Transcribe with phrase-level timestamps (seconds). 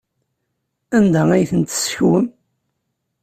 [0.97, 2.27] Anda ay ten-tessekwem?